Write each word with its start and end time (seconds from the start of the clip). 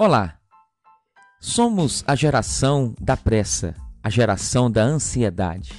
Olá! 0.00 0.34
Somos 1.40 2.04
a 2.06 2.14
geração 2.14 2.94
da 3.00 3.16
pressa, 3.16 3.74
a 4.00 4.08
geração 4.08 4.70
da 4.70 4.80
ansiedade. 4.80 5.72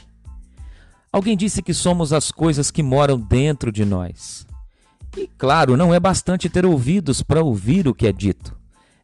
Alguém 1.09 1.37
disse 1.37 1.61
que 1.61 1.73
somos 1.73 2.11
as 2.11 2.29
coisas 2.29 2.69
que 2.69 2.83
moram 2.83 3.17
dentro 3.17 3.71
de 3.71 3.85
nós. 3.85 4.45
E 5.15 5.25
claro, 5.37 5.77
não 5.77 5.93
é 5.93 6.01
bastante 6.01 6.49
ter 6.49 6.65
ouvidos 6.65 7.23
para 7.23 7.41
ouvir 7.41 7.87
o 7.87 7.95
que 7.95 8.07
é 8.07 8.11
dito. 8.11 8.53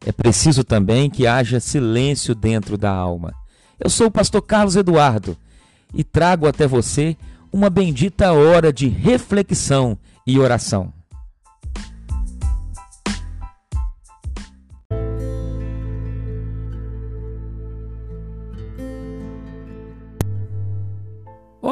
É 0.04 0.12
preciso 0.12 0.62
também 0.62 1.08
que 1.08 1.26
haja 1.26 1.60
silêncio 1.60 2.34
dentro 2.34 2.76
da 2.76 2.90
alma. 2.90 3.32
Eu 3.82 3.88
sou 3.88 4.08
o 4.08 4.12
pastor 4.12 4.42
Carlos 4.42 4.76
Eduardo 4.76 5.34
e 5.94 6.04
trago 6.04 6.46
até 6.46 6.66
você 6.66 7.16
uma 7.50 7.70
bendita 7.70 8.34
hora 8.34 8.70
de 8.70 8.86
reflexão 8.86 9.96
e 10.26 10.38
oração. 10.38 10.92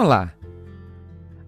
Olá! 0.05 0.35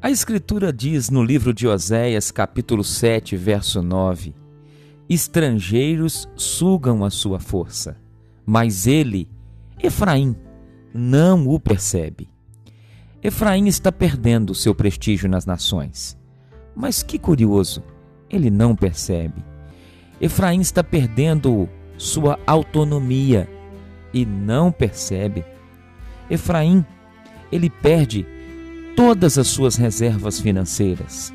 A 0.00 0.10
Escritura 0.10 0.72
diz 0.72 1.10
no 1.10 1.22
livro 1.22 1.52
de 1.52 1.68
Oséias, 1.68 2.30
capítulo 2.30 2.82
7, 2.82 3.36
verso 3.36 3.82
9: 3.82 4.34
Estrangeiros 5.10 6.26
sugam 6.34 7.04
a 7.04 7.10
sua 7.10 7.38
força, 7.38 7.98
mas 8.46 8.86
ele, 8.86 9.28
Efraim, 9.78 10.34
não 10.94 11.46
o 11.46 11.60
percebe. 11.60 12.30
Efraim 13.22 13.66
está 13.66 13.92
perdendo 13.92 14.54
seu 14.54 14.74
prestígio 14.74 15.28
nas 15.28 15.44
nações. 15.44 16.16
Mas 16.74 17.02
que 17.02 17.18
curioso, 17.18 17.82
ele 18.30 18.50
não 18.50 18.74
percebe. 18.74 19.44
Efraim 20.18 20.62
está 20.62 20.82
perdendo 20.82 21.68
sua 21.98 22.40
autonomia 22.46 23.46
e 24.14 24.24
não 24.24 24.72
percebe. 24.72 25.44
Efraim, 26.30 26.82
ele 27.52 27.68
perde 27.68 28.34
todas 28.96 29.36
as 29.36 29.46
suas 29.48 29.76
reservas 29.76 30.40
financeiras, 30.40 31.32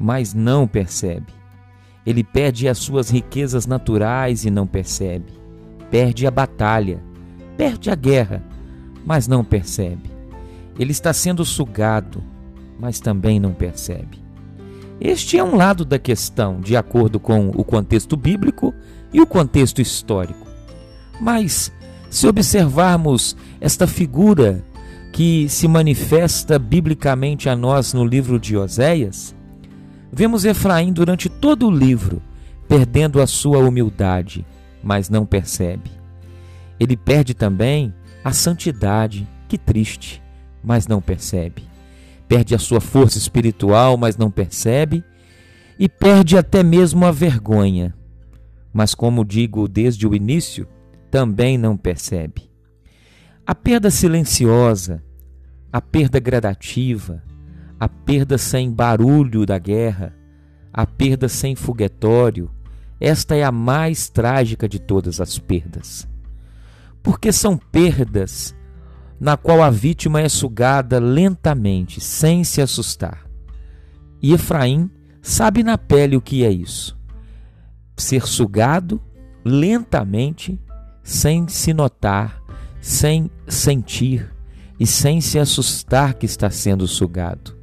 mas 0.00 0.32
não 0.32 0.66
percebe. 0.66 1.32
Ele 2.04 2.24
perde 2.24 2.66
as 2.66 2.78
suas 2.78 3.10
riquezas 3.10 3.66
naturais 3.66 4.46
e 4.46 4.50
não 4.50 4.66
percebe. 4.66 5.32
Perde 5.90 6.26
a 6.26 6.30
batalha, 6.30 7.02
perde 7.58 7.90
a 7.90 7.94
guerra, 7.94 8.42
mas 9.04 9.28
não 9.28 9.44
percebe. 9.44 10.10
Ele 10.78 10.92
está 10.92 11.12
sendo 11.12 11.44
sugado, 11.44 12.24
mas 12.80 12.98
também 12.98 13.38
não 13.38 13.52
percebe. 13.52 14.24
Este 15.00 15.38
é 15.38 15.44
um 15.44 15.56
lado 15.56 15.84
da 15.84 15.98
questão, 15.98 16.60
de 16.60 16.74
acordo 16.74 17.20
com 17.20 17.50
o 17.50 17.64
contexto 17.64 18.16
bíblico 18.16 18.72
e 19.12 19.20
o 19.20 19.26
contexto 19.26 19.80
histórico. 19.82 20.46
Mas, 21.20 21.70
se 22.08 22.26
observarmos 22.26 23.36
esta 23.60 23.86
figura 23.86 24.64
que 25.14 25.48
se 25.48 25.68
manifesta 25.68 26.58
biblicamente 26.58 27.48
a 27.48 27.54
nós 27.54 27.94
no 27.94 28.04
livro 28.04 28.36
de 28.36 28.56
Oséias, 28.56 29.32
vemos 30.12 30.44
Efraim 30.44 30.92
durante 30.92 31.28
todo 31.28 31.68
o 31.68 31.70
livro 31.70 32.20
perdendo 32.66 33.22
a 33.22 33.26
sua 33.28 33.60
humildade, 33.60 34.44
mas 34.82 35.08
não 35.08 35.24
percebe. 35.24 35.88
Ele 36.80 36.96
perde 36.96 37.32
também 37.32 37.94
a 38.24 38.32
santidade, 38.32 39.24
que 39.46 39.56
triste, 39.56 40.20
mas 40.64 40.88
não 40.88 41.00
percebe. 41.00 41.62
Perde 42.26 42.52
a 42.52 42.58
sua 42.58 42.80
força 42.80 43.16
espiritual, 43.16 43.96
mas 43.96 44.16
não 44.16 44.32
percebe. 44.32 45.04
E 45.78 45.88
perde 45.88 46.36
até 46.36 46.64
mesmo 46.64 47.06
a 47.06 47.12
vergonha, 47.12 47.94
mas, 48.72 48.96
como 48.96 49.24
digo 49.24 49.68
desde 49.68 50.08
o 50.08 50.14
início, 50.14 50.66
também 51.08 51.56
não 51.56 51.76
percebe. 51.76 52.53
A 53.46 53.54
perda 53.54 53.90
silenciosa, 53.90 55.02
a 55.70 55.78
perda 55.78 56.18
gradativa, 56.18 57.22
a 57.78 57.86
perda 57.86 58.38
sem 58.38 58.72
barulho 58.72 59.44
da 59.44 59.58
guerra, 59.58 60.14
a 60.72 60.86
perda 60.86 61.28
sem 61.28 61.54
foguetório, 61.54 62.50
esta 62.98 63.36
é 63.36 63.44
a 63.44 63.52
mais 63.52 64.08
trágica 64.08 64.66
de 64.66 64.78
todas 64.78 65.20
as 65.20 65.38
perdas. 65.38 66.08
Porque 67.02 67.30
são 67.30 67.58
perdas 67.58 68.54
na 69.20 69.36
qual 69.36 69.62
a 69.62 69.68
vítima 69.68 70.22
é 70.22 70.28
sugada 70.28 70.98
lentamente, 70.98 72.00
sem 72.00 72.44
se 72.44 72.62
assustar. 72.62 73.26
E 74.22 74.32
Efraim 74.32 74.90
sabe 75.20 75.62
na 75.62 75.76
pele 75.76 76.16
o 76.16 76.20
que 76.22 76.44
é 76.44 76.50
isso: 76.50 76.98
ser 77.94 78.26
sugado 78.26 79.02
lentamente, 79.44 80.58
sem 81.02 81.46
se 81.46 81.74
notar, 81.74 82.43
sem 82.84 83.30
sentir 83.48 84.30
e 84.78 84.86
sem 84.86 85.18
se 85.18 85.38
assustar 85.38 86.12
que 86.12 86.26
está 86.26 86.50
sendo 86.50 86.86
sugado, 86.86 87.56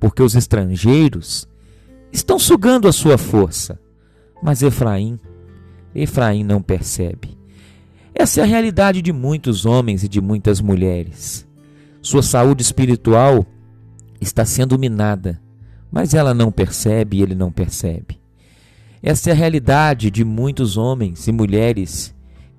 porque 0.00 0.20
os 0.20 0.34
estrangeiros 0.34 1.48
estão 2.10 2.40
sugando 2.40 2.88
a 2.88 2.92
sua 2.92 3.16
força, 3.16 3.78
mas 4.42 4.62
Efraim, 4.62 5.20
Efraim 5.94 6.42
não 6.42 6.60
percebe. 6.60 7.38
Essa 8.12 8.40
é 8.40 8.42
a 8.42 8.46
realidade 8.46 9.00
de 9.00 9.12
muitos 9.12 9.64
homens 9.64 10.02
e 10.02 10.08
de 10.08 10.20
muitas 10.20 10.60
mulheres. 10.60 11.46
Sua 12.02 12.22
saúde 12.22 12.62
espiritual 12.62 13.46
está 14.20 14.44
sendo 14.44 14.76
minada, 14.76 15.40
mas 15.88 16.14
ela 16.14 16.34
não 16.34 16.50
percebe 16.50 17.18
e 17.18 17.22
ele 17.22 17.36
não 17.36 17.52
percebe. 17.52 18.20
Essa 19.00 19.30
é 19.30 19.32
a 19.32 19.36
realidade 19.36 20.10
de 20.10 20.24
muitos 20.24 20.76
homens 20.76 21.28
e 21.28 21.32
mulheres 21.32 22.13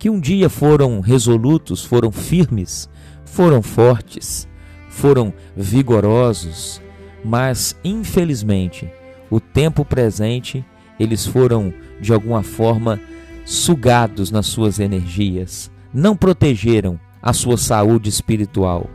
que 0.06 0.10
um 0.12 0.20
dia 0.20 0.52
foram 0.52 1.00
resolutos, 1.00 1.84
foram 1.84 2.12
firmes, 2.12 2.88
foram 3.26 3.64
fortes, 3.64 4.48
foram 4.88 5.34
vigorosos, 5.58 6.80
mas 7.24 7.76
infelizmente, 7.84 8.88
o 9.32 9.40
tempo 9.40 9.84
presente, 9.84 10.64
eles 11.00 11.26
foram 11.26 11.74
de 12.00 12.14
alguma 12.14 12.44
forma 12.44 13.02
sugados 13.46 14.30
nas 14.30 14.46
suas 14.46 14.80
energias, 14.80 15.72
não 15.92 16.16
protegeram 16.16 17.00
a 17.20 17.34
sua 17.34 17.58
saúde 17.58 18.08
espiritual, 18.08 18.88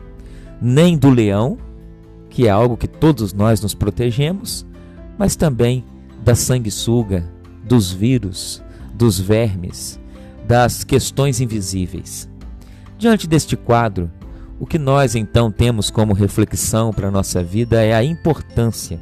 nem 0.61 0.97
do 0.97 1.09
leão, 1.09 1.57
que 2.29 2.47
é 2.47 2.49
algo 2.49 2.77
que 2.77 2.87
todos 2.87 3.33
nós 3.33 3.59
nos 3.59 3.73
protegemos, 3.73 4.65
mas 5.17 5.35
também 5.35 5.83
da 6.23 6.35
sanguessuga, 6.35 7.29
dos 7.65 7.91
vírus, 7.91 8.63
dos 8.93 9.19
vermes, 9.19 9.99
das 10.51 10.83
questões 10.83 11.39
invisíveis. 11.39 12.29
Diante 12.97 13.25
deste 13.25 13.55
quadro, 13.55 14.11
o 14.59 14.65
que 14.65 14.77
nós 14.77 15.15
então 15.15 15.49
temos 15.49 15.89
como 15.89 16.11
reflexão 16.11 16.91
para 16.91 17.07
a 17.07 17.11
nossa 17.11 17.41
vida 17.41 17.81
é 17.81 17.93
a 17.93 18.03
importância 18.03 18.99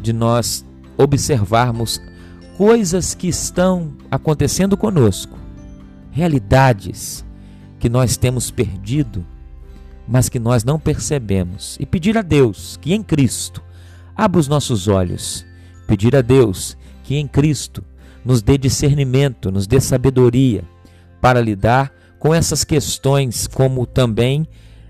de 0.00 0.12
nós 0.12 0.66
observarmos 0.98 2.02
coisas 2.58 3.14
que 3.14 3.28
estão 3.28 3.92
acontecendo 4.10 4.76
conosco, 4.76 5.38
realidades 6.10 7.24
que 7.78 7.88
nós 7.88 8.16
temos 8.16 8.50
perdido, 8.50 9.24
mas 10.08 10.28
que 10.28 10.40
nós 10.40 10.64
não 10.64 10.80
percebemos, 10.80 11.76
e 11.78 11.86
pedir 11.86 12.18
a 12.18 12.22
Deus 12.22 12.76
que 12.76 12.92
em 12.92 13.04
Cristo 13.04 13.62
abra 14.16 14.40
os 14.40 14.48
nossos 14.48 14.88
olhos, 14.88 15.46
pedir 15.86 16.16
a 16.16 16.22
Deus 16.22 16.76
que 17.04 17.14
em 17.14 17.28
Cristo 17.28 17.84
nos 18.24 18.42
dê 18.42 18.58
discernimento, 18.58 19.48
nos 19.52 19.68
dê 19.68 19.80
sabedoria 19.80 20.71
para 21.22 21.40
lidar 21.40 21.92
com 22.18 22.34
essas 22.34 22.64
questões, 22.64 23.46
como 23.46 23.86
também 23.86 24.44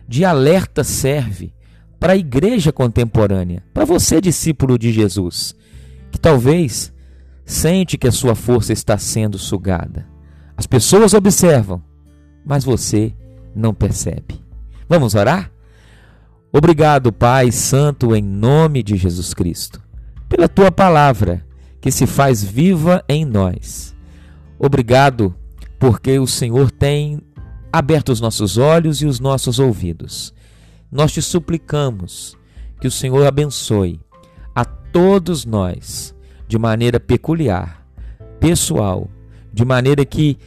de 0.08 0.24
alerta 0.24 0.82
serve 0.82 1.52
para 2.00 2.14
a 2.14 2.16
igreja 2.16 2.72
contemporânea, 2.72 3.62
para 3.72 3.84
você, 3.84 4.18
discípulo 4.18 4.78
de 4.78 4.90
Jesus, 4.90 5.54
que 6.10 6.18
talvez 6.18 6.90
sente 7.44 7.98
que 7.98 8.08
a 8.08 8.12
sua 8.12 8.34
força 8.34 8.72
está 8.72 8.96
sendo 8.96 9.38
sugada. 9.38 10.06
As 10.56 10.66
pessoas 10.66 11.12
observam, 11.12 11.82
mas 12.44 12.64
você 12.64 13.14
não 13.54 13.74
percebe. 13.74 14.42
Vamos 14.88 15.14
orar? 15.14 15.52
Obrigado, 16.50 17.12
Pai 17.12 17.52
Santo, 17.52 18.16
em 18.16 18.22
nome 18.22 18.82
de 18.82 18.96
Jesus 18.96 19.34
Cristo, 19.34 19.82
pela 20.30 20.48
tua 20.48 20.72
palavra 20.72 21.44
que 21.78 21.90
se 21.90 22.06
faz 22.06 22.42
viva 22.42 23.04
em 23.06 23.22
nós. 23.24 23.94
Obrigado, 24.58 25.34
porque 25.82 26.16
o 26.16 26.28
Senhor 26.28 26.70
tem 26.70 27.20
aberto 27.72 28.12
os 28.12 28.20
nossos 28.20 28.56
olhos 28.56 29.02
e 29.02 29.06
os 29.06 29.18
nossos 29.18 29.58
ouvidos. 29.58 30.32
Nós 30.92 31.10
te 31.10 31.20
suplicamos 31.20 32.38
que 32.80 32.86
o 32.86 32.90
Senhor 32.90 33.26
abençoe 33.26 33.98
a 34.54 34.64
todos 34.64 35.44
nós 35.44 36.14
de 36.46 36.56
maneira 36.56 37.00
peculiar, 37.00 37.84
pessoal, 38.38 39.10
de 39.52 39.64
maneira 39.64 40.04
que 40.04 40.38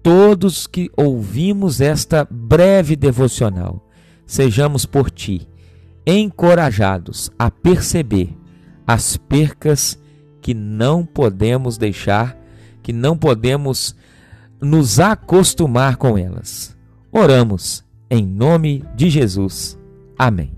todos 0.00 0.68
que 0.68 0.88
ouvimos 0.96 1.80
esta 1.80 2.24
breve 2.30 2.94
devocional 2.94 3.84
sejamos 4.24 4.86
por 4.86 5.10
ti 5.10 5.48
encorajados 6.06 7.32
a 7.36 7.50
perceber 7.50 8.30
as 8.86 9.16
percas 9.16 9.98
que 10.40 10.54
não 10.54 11.04
podemos 11.04 11.76
deixar, 11.76 12.38
que 12.80 12.92
não 12.92 13.18
podemos 13.18 13.97
nos 14.60 14.98
acostumar 14.98 15.96
com 15.96 16.18
elas. 16.18 16.76
Oramos 17.12 17.84
em 18.10 18.26
nome 18.26 18.84
de 18.94 19.08
Jesus. 19.08 19.78
Amém. 20.18 20.52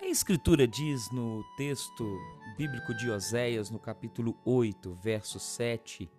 A 0.00 0.06
Escritura 0.06 0.66
diz 0.66 1.10
no 1.10 1.42
texto 1.56 2.04
bíblico 2.58 2.92
de 2.94 3.10
Oséias, 3.10 3.70
no 3.70 3.78
capítulo 3.78 4.36
8, 4.44 4.98
verso 5.02 5.38
7, 5.38 6.10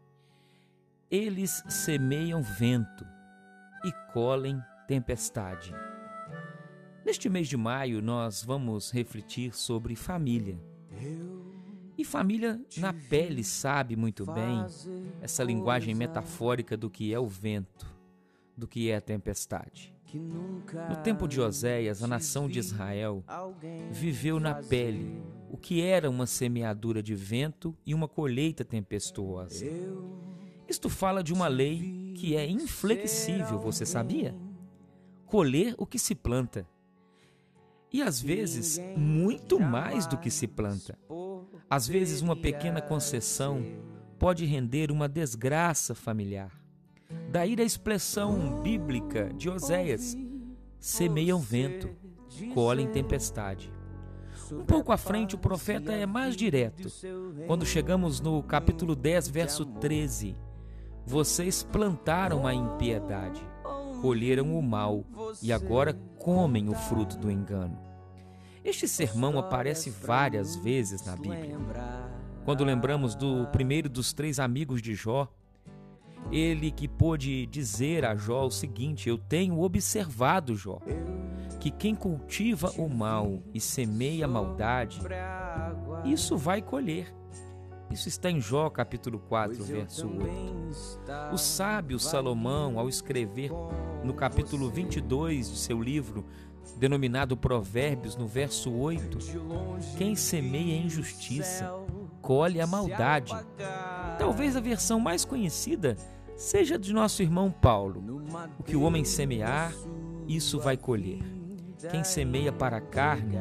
eles 1.10 1.64
semeiam 1.70 2.42
vento 2.42 3.06
e 3.84 3.92
colhem 4.12 4.60
tempestade. 4.88 5.74
Neste 7.06 7.30
mês 7.30 7.48
de 7.48 7.58
maio, 7.58 8.02
nós 8.02 8.44
vamos 8.44 8.92
refletir 8.92 9.54
sobre 9.54 9.96
família. 9.96 10.58
E 12.01 12.03
família 12.03 12.59
na 12.77 12.92
pele 12.92 13.44
sabe 13.44 13.95
muito 13.95 14.25
bem 14.25 14.65
essa 15.21 15.44
linguagem 15.44 15.94
metafórica 15.94 16.75
do 16.75 16.89
que 16.89 17.13
é 17.13 17.19
o 17.19 17.27
vento, 17.27 17.86
do 18.57 18.68
que 18.68 18.89
é 18.89 18.95
a 18.95 19.01
tempestade. 19.01 19.94
No 20.89 20.95
tempo 21.03 21.27
de 21.27 21.39
Oséias, 21.39 22.01
a 22.01 22.07
nação 22.07 22.50
de 22.50 22.57
Israel 22.57 23.24
viveu 23.92 24.39
na 24.39 24.56
pele 24.56 25.21
o 25.48 25.57
que 25.57 25.83
era 25.83 26.09
uma 26.09 26.25
semeadura 26.25 27.03
de 27.03 27.13
vento 27.13 27.77
e 27.86 27.94
uma 27.94 28.07
colheita 28.07 28.65
tempestuosa. 28.65 29.63
Isto 30.68 30.89
fala 30.89 31.24
de 31.24 31.31
uma 31.31 31.47
lei 31.47 32.13
que 32.15 32.36
é 32.36 32.50
inflexível, 32.50 33.59
você 33.59 33.86
sabia? 33.86 34.36
Colher 35.27 35.75
o 35.77 35.86
que 35.86 36.00
se 36.00 36.15
planta. 36.15 36.68
E 37.94 38.01
às 38.01 38.19
vezes, 38.19 38.80
muito 38.95 39.59
mais 39.59 40.07
do 40.07 40.18
que 40.18 40.31
se 40.31 40.47
planta. 40.47 40.97
Às 41.71 41.88
vezes, 41.88 42.19
uma 42.19 42.35
pequena 42.35 42.81
concessão 42.81 43.63
pode 44.19 44.44
render 44.44 44.91
uma 44.91 45.07
desgraça 45.07 45.95
familiar. 45.95 46.51
Daí 47.31 47.56
a 47.57 47.63
expressão 47.63 48.62
bíblica 48.62 49.31
de 49.33 49.50
Oséias: 49.50 50.18
semeiam 50.77 51.39
vento, 51.39 51.89
colhem 52.53 52.89
tempestade. 52.89 53.71
Um 54.51 54.65
pouco 54.65 54.91
à 54.91 54.97
frente, 54.97 55.33
o 55.33 55.38
profeta 55.38 55.94
é 55.94 56.06
mais 56.06 56.35
direto. 56.35 56.89
Quando 57.47 57.65
chegamos 57.65 58.19
no 58.19 58.44
capítulo 58.44 58.94
10, 58.94 59.29
verso 59.29 59.65
13: 59.65 60.35
Vocês 61.06 61.63
plantaram 61.63 62.45
a 62.45 62.53
impiedade, 62.53 63.41
colheram 64.01 64.59
o 64.59 64.62
mal 64.62 65.06
e 65.41 65.53
agora 65.53 65.94
comem 66.19 66.68
o 66.68 66.75
fruto 66.75 67.18
do 67.18 67.31
engano. 67.31 67.91
Este 68.63 68.88
sermão 68.88 69.40
aparece 69.40 69.90
várias 69.90 70.56
vezes 70.56 71.04
na 71.06 71.16
Bíblia. 71.16 71.58
Quando 72.46 72.63
lembramos 72.63 73.16
do 73.16 73.48
primeiro 73.48 73.90
dos 73.90 74.13
três 74.13 74.40
amigos 74.40 74.81
de 74.81 74.94
Jó, 74.94 75.28
ele 76.31 76.72
que 76.72 76.88
pôde 76.88 77.46
dizer 77.48 78.06
a 78.06 78.16
Jó 78.16 78.46
o 78.46 78.52
seguinte: 78.52 79.10
Eu 79.10 79.18
tenho 79.18 79.60
observado, 79.62 80.56
Jó, 80.56 80.80
que 81.60 81.72
quem 81.72 81.96
cultiva 81.96 82.72
o 82.78 82.88
mal 82.88 83.42
e 83.54 83.60
semeia 83.60 84.25
a 84.25 84.28
maldade, 84.28 85.00
isso 86.06 86.38
vai 86.38 86.62
colher. 86.62 87.14
Isso 87.92 88.07
está 88.07 88.31
em 88.31 88.40
Jó 88.40 88.69
capítulo 88.69 89.19
4, 89.19 89.64
verso 89.66 90.07
8. 90.07 91.34
O 91.34 91.38
sábio 91.38 92.00
Salomão, 92.00 92.80
ao 92.80 92.88
escrever 92.88 93.52
no 94.02 94.14
capítulo 94.14 94.69
22 94.69 95.52
de 95.52 95.57
seu 95.57 95.81
livro, 95.81 96.25
denominado 96.78 97.38
Provérbios, 97.38 98.16
no 98.16 98.28
verso 98.28 98.72
8: 98.72 99.18
Quem 99.98 100.16
semeia 100.16 100.78
injustiça, 100.78 101.72
colhe 102.22 102.62
a 102.62 102.68
maldade. 102.68 103.34
Talvez 104.18 104.56
a 104.56 104.60
versão 104.60 105.00
mais 105.00 105.25
conhecida 105.25 105.98
seja 106.36 106.78
de 106.78 106.94
nosso 106.94 107.22
irmão 107.22 107.52
Paulo. 107.52 108.24
O 108.60 108.63
que 108.63 108.75
o 108.75 108.81
homem 108.81 109.06
semear, 109.06 109.74
isso 110.28 110.60
vai 110.60 110.75
colher. 110.78 111.19
Quem 111.90 112.04
semeia 112.04 112.52
para 112.52 112.78
a 112.78 112.81
carne, 112.81 113.38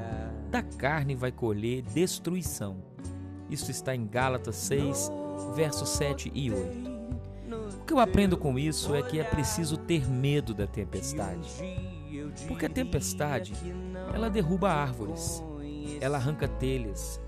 da 0.50 0.62
carne 0.62 1.14
vai 1.14 1.32
colher 1.32 1.82
destruição. 1.82 2.82
Isso 3.49 3.70
está 3.70 3.94
em 3.94 4.06
Gálatas 4.06 4.56
6, 4.56 5.11
versos 5.55 5.88
7 5.90 6.31
e 6.34 6.50
8. 6.50 6.90
O 7.81 7.84
que 7.84 7.93
eu 7.93 7.99
aprendo 7.99 8.37
com 8.37 8.58
isso 8.58 8.94
é 8.94 9.02
que 9.02 9.19
é 9.19 9.25
preciso 9.25 9.76
ter 9.76 10.08
medo 10.08 10.55
da 10.55 10.66
tempestade. 10.66 11.50
Porque 12.46 12.66
a 12.66 12.68
tempestade, 12.68 13.52
ela 14.14 14.28
derruba 14.28 14.70
árvores, 14.70 15.42
ela 16.00 16.18
arranca 16.18 16.48
telhas, 16.48 17.20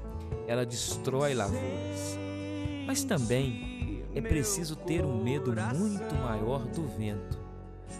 ela 0.46 0.64
destrói 0.64 1.34
lavouras. 1.34 2.18
Mas 2.86 3.04
também 3.04 4.04
é 4.14 4.20
preciso 4.20 4.76
ter 4.76 5.04
um 5.04 5.22
medo 5.22 5.52
muito 5.74 6.14
maior 6.16 6.64
do 6.66 6.86
vento. 6.86 7.40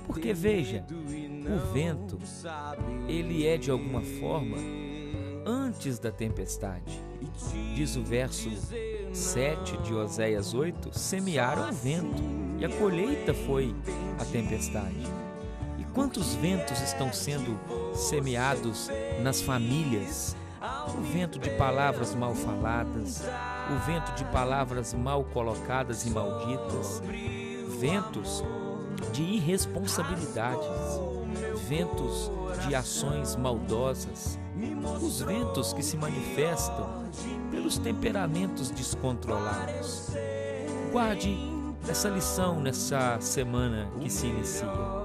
Porque 0.07 0.33
veja, 0.33 0.85
o 0.91 1.73
vento, 1.73 2.19
ele 3.09 3.47
é 3.47 3.57
de 3.57 3.71
alguma 3.71 4.03
forma 4.03 4.57
antes 5.45 5.99
da 5.99 6.11
tempestade. 6.11 7.01
Diz 7.75 7.97
o 7.97 8.03
verso 8.03 8.51
7 9.13 9.77
de 9.79 9.95
Oséias 9.95 10.55
8: 10.55 10.97
semearam 10.97 11.71
o 11.71 11.73
vento, 11.73 12.23
e 12.59 12.65
a 12.65 12.69
colheita 12.69 13.33
foi 13.33 13.75
a 14.19 14.25
tempestade. 14.25 15.22
Quantos 15.95 16.35
ventos 16.35 16.81
estão 16.81 17.13
sendo 17.13 17.59
semeados 17.95 18.89
nas 19.23 19.43
famílias? 19.43 20.35
O 20.97 21.03
vento 21.03 21.39
de 21.39 21.51
palavras 21.51 22.15
mal 22.15 22.35
faladas, 22.35 23.23
o 23.71 23.79
vento 23.87 24.13
de 24.15 24.25
palavras 24.27 24.95
mal 24.95 25.23
colocadas 25.25 26.07
e 26.07 26.11
malditas, 26.11 27.03
ventos 27.79 28.43
de 29.13 29.23
irresponsabilidades, 29.23 30.67
ventos 31.69 32.31
de 32.67 32.75
ações 32.75 33.37
maldosas, 33.37 34.39
os 35.03 35.21
ventos 35.21 35.73
que 35.73 35.83
se 35.83 35.97
manifestam 35.97 37.05
pelos 37.51 37.77
temperamentos 37.77 38.71
descontrolados. 38.71 40.11
Guarde 40.91 41.37
essa 41.89 42.09
lição 42.09 42.61
nessa 42.61 43.19
semana 43.21 43.91
que 44.01 44.09
se 44.09 44.27
inicia. 44.27 45.02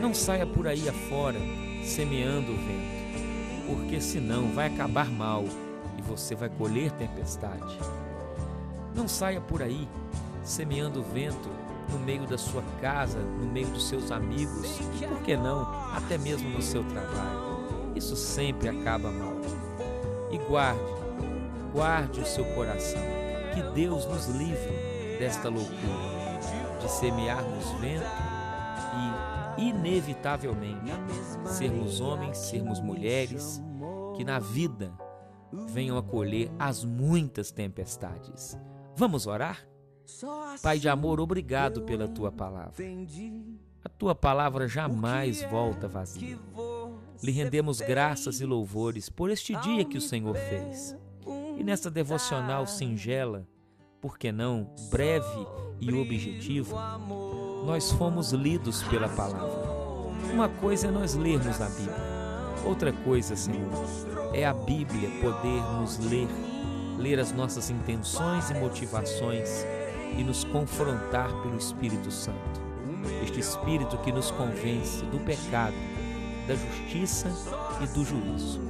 Não 0.00 0.12
saia 0.12 0.46
por 0.46 0.66
aí 0.66 0.88
afora 0.88 1.38
semeando 1.84 2.52
o 2.52 2.56
vento, 2.56 3.66
porque 3.66 4.00
senão 4.00 4.50
vai 4.52 4.66
acabar 4.66 5.10
mal 5.10 5.44
e 5.96 6.02
você 6.02 6.34
vai 6.34 6.48
colher 6.48 6.90
tempestade. 6.92 7.78
Não 8.94 9.06
saia 9.06 9.40
por 9.40 9.62
aí 9.62 9.88
semeando 10.42 11.00
o 11.00 11.02
vento 11.02 11.48
no 11.90 11.98
meio 11.98 12.26
da 12.26 12.38
sua 12.38 12.62
casa, 12.80 13.18
no 13.18 13.46
meio 13.46 13.68
dos 13.68 13.88
seus 13.88 14.10
amigos 14.10 14.78
por 15.08 15.22
que 15.22 15.36
não, 15.36 15.62
até 15.94 16.18
mesmo 16.18 16.48
no 16.50 16.62
seu 16.62 16.82
trabalho. 16.84 17.54
Isso 17.94 18.16
sempre 18.16 18.68
acaba 18.68 19.10
mal. 19.10 19.34
E 20.30 20.38
guarde, 20.38 20.80
guarde 21.72 22.20
o 22.20 22.26
seu 22.26 22.44
coração. 22.46 23.02
Que 23.54 23.62
Deus 23.74 24.04
nos 24.06 24.26
livre 24.26 25.16
desta 25.18 25.48
loucura 25.48 26.34
de 26.80 26.90
semearmos 26.90 27.70
vento 27.80 28.33
inevitavelmente, 29.68 30.92
sermos 31.46 32.00
homens, 32.00 32.38
sermos 32.38 32.80
mulheres 32.80 33.62
que 34.16 34.24
na 34.24 34.38
vida 34.38 34.92
venham 35.68 35.96
a 35.96 36.02
colher 36.02 36.50
as 36.58 36.84
muitas 36.84 37.50
tempestades. 37.50 38.58
Vamos 38.96 39.26
orar? 39.26 39.66
Pai 40.62 40.78
de 40.78 40.88
amor, 40.88 41.20
obrigado 41.20 41.82
pela 41.82 42.06
tua 42.06 42.30
palavra. 42.30 42.74
A 43.84 43.88
tua 43.88 44.14
palavra 44.14 44.68
jamais 44.68 45.42
volta 45.44 45.88
vazia. 45.88 46.38
Lhe 47.22 47.32
rendemos 47.32 47.80
graças 47.80 48.40
e 48.40 48.44
louvores 48.44 49.08
por 49.08 49.30
este 49.30 49.54
dia 49.56 49.84
que 49.84 49.98
o 49.98 50.00
Senhor 50.00 50.36
fez. 50.36 50.96
E 51.56 51.64
nesta 51.64 51.90
devocional 51.90 52.66
singela, 52.66 53.46
por 54.00 54.18
que 54.18 54.30
não 54.30 54.74
breve 54.90 55.46
e 55.80 55.92
objetiva, 55.92 56.98
nós 57.64 57.90
fomos 57.92 58.32
lidos 58.32 58.82
pela 58.84 59.08
palavra. 59.08 59.64
Uma 60.32 60.48
coisa 60.48 60.88
é 60.88 60.90
nós 60.90 61.14
lermos 61.14 61.60
a 61.60 61.68
Bíblia. 61.68 62.14
Outra 62.64 62.92
coisa, 62.92 63.34
Senhor, 63.34 63.70
é 64.32 64.44
a 64.44 64.52
Bíblia 64.52 65.10
poder 65.20 65.62
nos 65.80 65.98
ler, 65.98 66.28
ler 66.98 67.18
as 67.18 67.32
nossas 67.32 67.70
intenções 67.70 68.50
e 68.50 68.54
motivações 68.54 69.64
e 70.16 70.22
nos 70.22 70.44
confrontar 70.44 71.28
pelo 71.42 71.56
Espírito 71.56 72.10
Santo. 72.10 72.60
Este 73.22 73.40
Espírito 73.40 73.96
que 73.98 74.12
nos 74.12 74.30
convence 74.30 75.04
do 75.06 75.18
pecado, 75.24 75.74
da 76.46 76.54
justiça 76.54 77.28
e 77.82 77.86
do 77.88 78.04
juízo. 78.04 78.60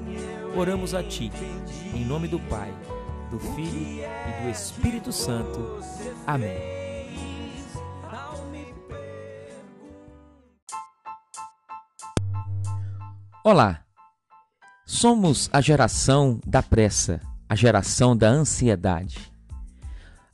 Oramos 0.56 0.94
a 0.94 1.02
Ti, 1.02 1.30
em 1.92 2.04
nome 2.04 2.28
do 2.28 2.38
Pai, 2.38 2.72
do 3.30 3.38
Filho 3.38 4.04
e 4.04 4.42
do 4.42 4.50
Espírito 4.50 5.12
Santo. 5.12 5.80
Amém. 6.26 6.83
Olá, 13.46 13.80
somos 14.86 15.50
a 15.52 15.60
geração 15.60 16.40
da 16.46 16.62
pressa 16.62 17.20
a 17.46 17.54
geração 17.54 18.16
da 18.16 18.26
ansiedade. 18.26 19.18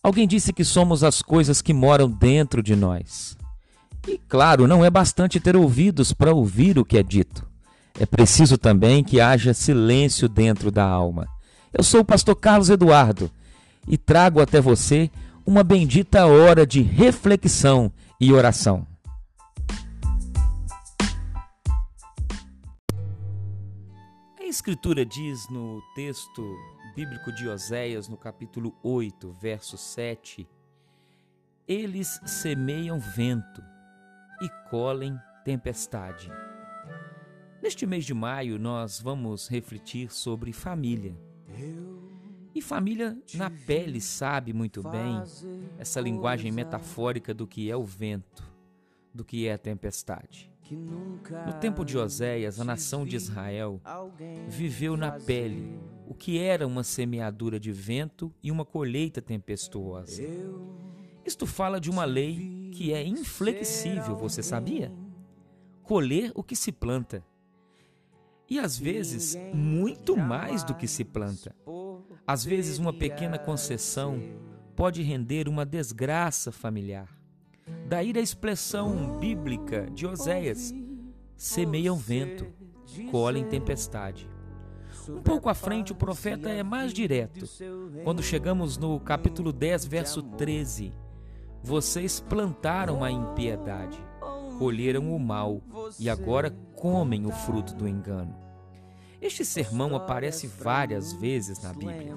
Alguém 0.00 0.28
disse 0.28 0.52
que 0.52 0.64
somos 0.64 1.02
as 1.02 1.20
coisas 1.20 1.60
que 1.60 1.74
moram 1.74 2.08
dentro 2.08 2.62
de 2.62 2.76
nós. 2.76 3.36
E 4.06 4.16
claro, 4.28 4.68
não 4.68 4.84
é 4.84 4.88
bastante 4.88 5.40
ter 5.40 5.56
ouvidos 5.56 6.12
para 6.12 6.32
ouvir 6.32 6.78
o 6.78 6.84
que 6.84 6.98
é 6.98 7.02
dito. 7.02 7.44
É 7.98 8.06
preciso 8.06 8.56
também 8.56 9.02
que 9.02 9.20
haja 9.20 9.52
silêncio 9.52 10.28
dentro 10.28 10.70
da 10.70 10.84
alma. 10.84 11.26
Eu 11.76 11.82
sou 11.82 12.02
o 12.02 12.04
pastor 12.04 12.36
Carlos 12.36 12.70
Eduardo 12.70 13.28
e 13.88 13.98
trago 13.98 14.40
até 14.40 14.60
você 14.60 15.10
uma 15.44 15.64
bendita 15.64 16.26
hora 16.26 16.64
de 16.64 16.80
reflexão 16.80 17.90
e 18.20 18.32
oração. 18.32 18.86
Escritura 24.50 25.06
diz 25.06 25.48
no 25.48 25.80
texto 25.94 26.58
bíblico 26.96 27.30
de 27.30 27.46
Oséias, 27.46 28.08
no 28.08 28.16
capítulo 28.16 28.76
8, 28.82 29.30
verso 29.40 29.78
7, 29.78 30.44
eles 31.68 32.20
semeiam 32.26 32.98
vento 32.98 33.62
e 34.42 34.48
colhem 34.68 35.16
tempestade. 35.44 36.32
Neste 37.62 37.86
mês 37.86 38.04
de 38.04 38.12
maio, 38.12 38.58
nós 38.58 39.00
vamos 39.00 39.46
refletir 39.46 40.10
sobre 40.10 40.52
família. 40.52 41.16
E 42.52 42.60
família 42.60 43.16
na 43.34 43.48
pele 43.48 44.00
sabe 44.00 44.52
muito 44.52 44.82
bem 44.82 45.22
essa 45.78 46.00
linguagem 46.00 46.50
metafórica 46.50 47.32
do 47.32 47.46
que 47.46 47.70
é 47.70 47.76
o 47.76 47.84
vento, 47.84 48.42
do 49.14 49.24
que 49.24 49.46
é 49.46 49.52
a 49.52 49.58
tempestade. 49.58 50.49
No 50.74 51.52
tempo 51.60 51.84
de 51.84 51.98
Oséias, 51.98 52.60
a 52.60 52.64
nação 52.64 53.04
de 53.04 53.16
Israel 53.16 53.80
viveu 54.48 54.96
na 54.96 55.12
pele 55.12 55.78
o 56.06 56.14
que 56.14 56.38
era 56.38 56.66
uma 56.66 56.82
semeadura 56.82 57.58
de 57.58 57.72
vento 57.72 58.32
e 58.42 58.50
uma 58.50 58.64
colheita 58.64 59.22
tempestuosa. 59.22 60.22
Isto 61.24 61.46
fala 61.46 61.80
de 61.80 61.90
uma 61.90 62.04
lei 62.04 62.70
que 62.72 62.92
é 62.92 63.04
inflexível, 63.04 64.16
você 64.16 64.42
sabia? 64.42 64.92
Colher 65.82 66.32
o 66.34 66.42
que 66.42 66.56
se 66.56 66.72
planta. 66.72 67.24
E 68.48 68.58
às 68.58 68.76
vezes, 68.76 69.36
muito 69.54 70.16
mais 70.16 70.64
do 70.64 70.74
que 70.74 70.88
se 70.88 71.04
planta. 71.04 71.54
Às 72.26 72.44
vezes, 72.44 72.78
uma 72.78 72.92
pequena 72.92 73.38
concessão 73.38 74.20
pode 74.74 75.02
render 75.02 75.48
uma 75.48 75.64
desgraça 75.66 76.50
familiar. 76.50 77.19
Daí 77.86 78.12
a 78.16 78.20
expressão 78.20 79.18
bíblica 79.18 79.88
de 79.92 80.06
Oséias: 80.06 80.72
semeiam 81.36 81.96
vento, 81.96 82.46
colhem 83.10 83.44
tempestade. 83.44 84.28
Um 85.08 85.22
pouco 85.22 85.48
à 85.48 85.54
frente, 85.54 85.92
o 85.92 85.96
profeta 85.96 86.48
é 86.48 86.62
mais 86.62 86.92
direto. 86.92 87.44
Quando 88.04 88.22
chegamos 88.22 88.76
no 88.76 89.00
capítulo 89.00 89.52
10, 89.52 89.86
verso 89.86 90.22
13: 90.22 90.92
Vocês 91.62 92.20
plantaram 92.20 93.02
a 93.02 93.10
impiedade, 93.10 93.98
colheram 94.58 95.14
o 95.14 95.18
mal 95.18 95.62
e 95.98 96.08
agora 96.08 96.50
comem 96.74 97.26
o 97.26 97.32
fruto 97.32 97.74
do 97.74 97.88
engano. 97.88 98.34
Este 99.20 99.44
sermão 99.44 99.94
aparece 99.94 100.46
várias 100.46 101.12
vezes 101.12 101.62
na 101.62 101.72
Bíblia. 101.72 102.14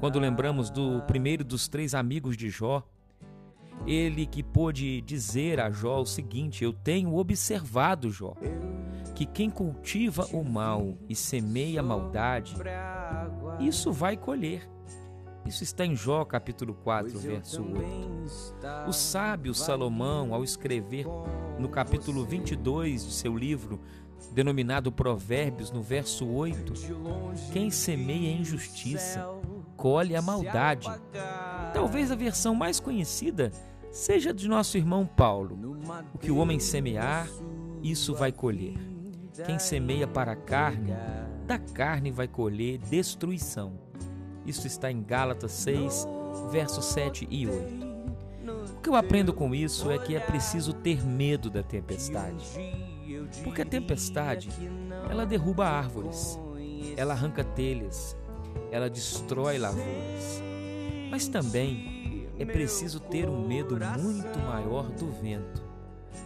Quando 0.00 0.18
lembramos 0.18 0.70
do 0.70 1.02
primeiro 1.02 1.44
dos 1.44 1.68
três 1.68 1.94
amigos 1.94 2.36
de 2.36 2.50
Jó, 2.50 2.82
ele 3.86 4.26
que 4.26 4.42
pôde 4.42 5.00
dizer 5.00 5.60
a 5.60 5.70
Jó 5.70 6.00
o 6.00 6.06
seguinte: 6.06 6.64
Eu 6.64 6.72
tenho 6.72 7.16
observado, 7.16 8.10
Jó, 8.10 8.34
que 9.14 9.26
quem 9.26 9.50
cultiva 9.50 10.26
o 10.32 10.44
mal 10.44 10.96
e 11.08 11.14
semeia 11.14 11.80
a 11.80 11.82
maldade, 11.82 12.54
isso 13.60 13.92
vai 13.92 14.16
colher. 14.16 14.68
Isso 15.46 15.64
está 15.64 15.86
em 15.86 15.96
Jó 15.96 16.24
capítulo 16.26 16.74
4, 16.74 17.18
verso 17.18 17.62
8. 17.62 18.86
O 18.86 18.92
sábio 18.92 19.54
Salomão, 19.54 20.34
ao 20.34 20.44
escrever 20.44 21.06
no 21.58 21.70
capítulo 21.70 22.24
22 22.24 23.06
de 23.06 23.12
seu 23.12 23.34
livro, 23.34 23.80
denominado 24.32 24.92
Provérbios, 24.92 25.70
no 25.70 25.82
verso 25.82 26.28
8, 26.28 26.74
quem 27.50 27.70
semeia 27.70 28.30
injustiça 28.30 29.26
colhe 29.76 30.14
a 30.14 30.20
maldade. 30.20 30.86
Talvez 31.72 32.10
a 32.10 32.16
versão 32.16 32.54
mais 32.54 32.80
conhecida 32.80 33.52
seja 33.90 34.32
de 34.32 34.48
nosso 34.48 34.76
irmão 34.76 35.06
Paulo. 35.06 35.78
O 36.14 36.18
que 36.18 36.30
o 36.30 36.36
homem 36.36 36.58
semear, 36.58 37.28
isso 37.82 38.14
vai 38.14 38.32
colher. 38.32 38.74
Quem 39.44 39.58
semeia 39.58 40.06
para 40.06 40.32
a 40.32 40.36
carne, 40.36 40.92
da 41.46 41.58
carne 41.58 42.10
vai 42.10 42.26
colher 42.26 42.78
destruição. 42.78 43.78
Isso 44.44 44.66
está 44.66 44.90
em 44.90 45.02
Gálatas 45.02 45.52
6, 45.52 46.06
versos 46.50 46.84
7 46.86 47.26
e 47.30 47.46
8. 47.46 47.88
O 48.76 48.80
que 48.80 48.88
eu 48.88 48.96
aprendo 48.96 49.32
com 49.32 49.54
isso 49.54 49.90
é 49.90 49.98
que 49.98 50.16
é 50.16 50.20
preciso 50.20 50.72
ter 50.72 51.04
medo 51.04 51.50
da 51.50 51.62
tempestade. 51.62 52.46
Porque 53.44 53.62
a 53.62 53.66
tempestade, 53.66 54.48
ela 55.10 55.26
derruba 55.26 55.66
árvores, 55.66 56.38
ela 56.96 57.14
arranca 57.14 57.44
telhas, 57.44 58.16
ela 58.70 58.88
destrói 58.88 59.58
lavouras. 59.58 60.42
Mas 61.10 61.28
também 61.28 62.26
é 62.38 62.44
preciso 62.44 63.00
ter 63.00 63.28
um 63.28 63.46
medo 63.46 63.76
muito 63.98 64.38
maior 64.38 64.88
do 64.90 65.10
vento. 65.10 65.62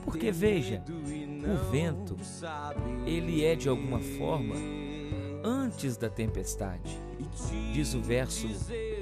Porque 0.05 0.31
veja, 0.31 0.83
o 0.89 1.71
vento, 1.71 2.17
ele 3.07 3.45
é 3.45 3.55
de 3.55 3.69
alguma 3.69 4.01
forma 4.01 4.55
antes 5.45 5.97
da 5.97 6.09
tempestade. 6.09 6.99
Diz 7.73 7.95
o 7.95 8.01
verso 8.01 8.49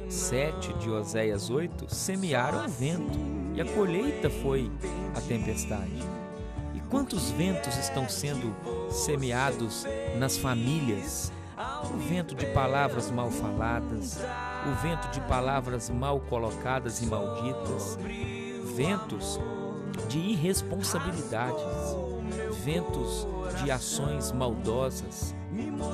7 0.09 0.73
de 0.75 0.91
Oséias 0.91 1.51
8: 1.51 1.93
semearam 1.93 2.67
o 2.67 2.69
vento, 2.69 3.19
e 3.55 3.61
a 3.61 3.65
colheita 3.65 4.29
foi 4.29 4.71
a 5.17 5.21
tempestade. 5.21 6.03
E 6.75 6.81
quantos 6.91 7.31
ventos 7.31 7.77
estão 7.77 8.09
sendo 8.09 8.55
semeados 8.91 9.87
nas 10.19 10.37
famílias? 10.37 11.33
O 11.85 11.97
vento 11.97 12.35
de 12.35 12.47
palavras 12.47 13.11
mal 13.11 13.31
faladas, 13.31 14.19
o 14.67 14.75
vento 14.83 15.09
de 15.11 15.21
palavras 15.23 15.89
mal 15.91 16.21
colocadas 16.21 17.01
e 17.01 17.07
malditas, 17.07 17.99
ventos 18.75 19.41
de 20.09 20.19
irresponsabilidades, 20.19 21.65
ventos 22.65 23.27
de 23.63 23.71
ações 23.71 24.33
maldosas, 24.33 25.35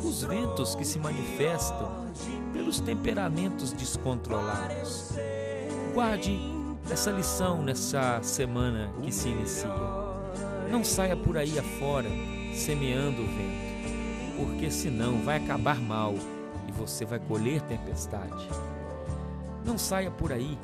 os 0.03 0.23
ventos 0.23 0.75
que 0.75 0.85
se 0.85 0.99
manifestam 0.99 2.07
pelos 2.53 2.81
temperamentos 2.81 3.73
descontrolados. 3.73 5.13
Guarde 5.95 6.39
essa 6.91 7.11
lição 7.11 7.63
nessa 7.63 8.21
semana 8.23 8.93
que 9.03 9.13
se 9.13 9.29
inicia. 9.29 9.71
Não 10.71 10.85
saia 10.85 11.17
por 11.17 11.37
aí 11.37 11.59
afora 11.59 12.09
semeando 12.55 13.23
o 13.23 13.27
vento, 13.27 13.66
porque 14.37 14.71
senão 14.71 15.23
vai 15.23 15.39
acabar 15.39 15.81
mal 15.81 16.15
e 16.69 16.73
você 16.73 17.05
vai 17.05 17.19
colher 17.19 17.61
tempestade. 17.63 18.49
Não 19.65 19.79
saia 19.79 20.11
por 20.11 20.33
aí 20.33 20.59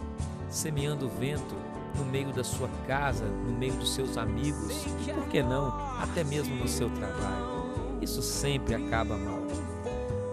semeando 0.48 1.08
vento 1.08 1.56
no 1.96 2.04
meio 2.04 2.32
da 2.32 2.44
sua 2.44 2.68
casa, 2.86 3.24
no 3.24 3.52
meio 3.52 3.74
dos 3.74 3.94
seus 3.94 4.16
amigos, 4.16 4.84
por 5.14 5.28
que 5.28 5.42
não, 5.42 5.68
até 6.00 6.24
mesmo 6.24 6.54
no 6.54 6.68
seu 6.68 6.88
trabalho. 6.90 7.62
Isso 8.00 8.22
sempre 8.22 8.74
acaba 8.74 9.16
mal. 9.16 9.42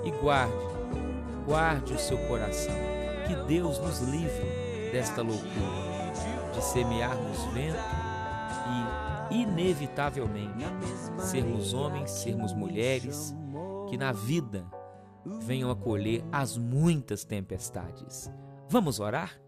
E 0.04 0.12
guarde, 0.12 0.54
guarde 1.46 1.94
o 1.94 2.00
seu 2.00 2.18
coração. 2.20 2.74
Que 3.28 3.36
Deus 3.48 3.80
nos 3.80 4.00
livre 4.00 4.90
desta 4.92 5.22
loucura 5.22 5.90
de 6.54 6.64
semearmos 6.64 7.44
vento 7.54 7.78
e, 9.30 9.42
inevitavelmente, 9.42 10.66
sermos 11.20 11.74
homens, 11.74 12.12
sermos 12.12 12.54
mulheres 12.54 13.36
que 13.90 13.98
na 13.98 14.12
vida 14.12 14.66
venham 15.42 15.70
a 15.70 15.76
colher 15.76 16.24
as 16.32 16.58
muitas 16.58 17.24
tempestades. 17.24 18.32
Vamos 18.70 19.00
orar? 19.00 19.40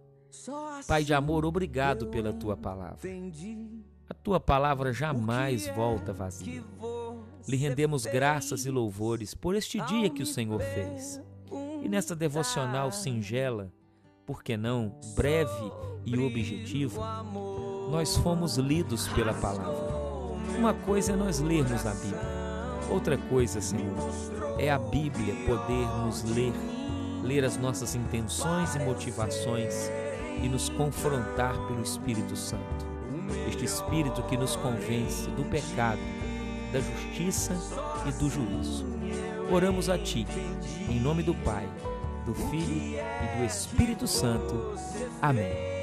Pai 0.88 1.04
de 1.04 1.14
amor, 1.14 1.46
obrigado 1.46 2.08
pela 2.08 2.32
tua 2.34 2.56
palavra. 2.56 3.00
A 4.10 4.14
tua 4.14 4.40
palavra 4.40 4.94
jamais 4.94 5.68
volta 5.70 6.14
vazia. 6.14 6.64
Lhe 7.48 7.58
rendemos 7.58 8.06
graças 8.06 8.66
e 8.66 8.72
louvores 8.72 9.34
por 9.34 9.56
este 9.56 9.80
dia 9.82 10.10
que 10.10 10.24
o 10.24 10.26
Senhor 10.26 10.62
fez. 10.62 11.22
E 11.84 11.90
nesta 11.90 12.16
devocional 12.16 12.92
singela, 12.92 13.72
por 14.26 14.44
que 14.44 14.56
não 14.56 14.96
breve 15.16 15.72
e 16.06 16.18
objetivo, 16.18 17.02
nós 17.90 18.16
fomos 18.18 18.58
lidos 18.58 19.08
pela 19.10 19.34
palavra. 19.34 19.91
Uma 20.62 20.76
coisa 20.76 21.14
é 21.14 21.16
nós 21.16 21.40
lermos 21.40 21.88
a 21.88 21.92
Bíblia. 21.96 22.22
Outra 22.88 23.18
coisa, 23.18 23.60
Senhor, 23.60 23.98
é 24.60 24.70
a 24.70 24.78
Bíblia 24.78 25.34
poder 25.48 25.88
nos 26.06 26.24
ler, 26.36 26.54
ler 27.24 27.44
as 27.44 27.58
nossas 27.58 27.96
intenções 27.96 28.76
e 28.76 28.80
motivações 28.80 29.90
e 30.40 30.48
nos 30.48 30.70
confrontar 30.70 31.58
pelo 31.66 31.82
Espírito 31.82 32.36
Santo. 32.36 32.86
Este 33.50 33.66
Espírito 33.66 34.22
que 34.22 34.38
nos 34.38 34.56
convence 34.56 35.32
do 35.32 35.44
pecado, 35.46 36.00
da 36.72 36.80
justiça 36.80 37.56
e 38.08 38.12
do 38.12 38.30
juízo. 38.30 38.86
Oramos 39.52 39.90
a 39.90 39.98
Ti, 39.98 40.28
em 40.88 41.00
nome 41.00 41.24
do 41.24 41.34
Pai, 41.34 41.68
do 42.24 42.36
Filho 42.36 43.00
e 43.00 43.40
do 43.40 43.46
Espírito 43.46 44.06
Santo. 44.06 44.76
Amém. 45.20 45.81